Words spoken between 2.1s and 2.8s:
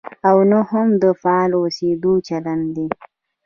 چلند